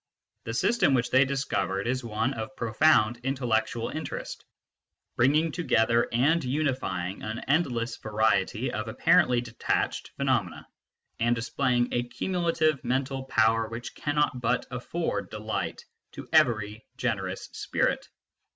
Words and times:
The 0.45 0.55
system 0.55 0.95
which 0.95 1.11
they 1.11 1.25
discovered 1.25 1.85
is 1.85 2.03
one 2.03 2.33
of 2.33 2.55
profound 2.55 3.21
intel 3.21 3.51
lectual 3.53 3.93
interest, 3.95 4.43
bringing 5.15 5.51
together 5.51 6.07
and 6.11 6.43
unifying 6.43 7.21
an 7.21 7.37
end 7.41 7.71
less 7.71 7.97
variety 7.97 8.71
of 8.73 8.87
apparently 8.87 9.41
detached 9.41 10.07
phenomena, 10.17 10.67
and 11.19 11.35
displaying 11.35 11.89
a 11.93 12.01
cumulative 12.01 12.83
mental 12.83 13.25
power 13.25 13.67
which 13.67 13.93
cannot 13.93 14.41
but 14.41 14.65
afford 14.71 15.29
delight 15.29 15.85
to 16.13 16.27
every 16.33 16.83
generous 16.97 17.49
spirit. 17.51 18.09